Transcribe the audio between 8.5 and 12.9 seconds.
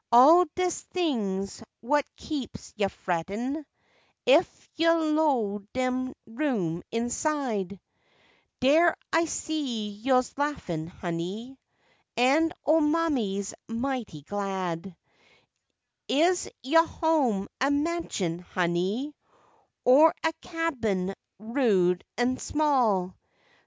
Dere, I see yo's laughin', honey, An' old